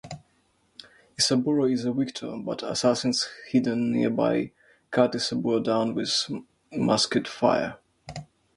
[1.15, 4.51] Isaburo is the victor, but assassins hidden nearby
[4.89, 6.25] cut Isaburo down with
[6.71, 7.77] musket fire.